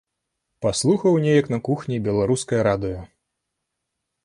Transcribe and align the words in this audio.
Паслухаў 0.65 1.19
неяк 1.25 1.51
на 1.57 1.59
кухні 1.69 2.01
беларускае 2.09 2.61
радыё. 2.71 3.07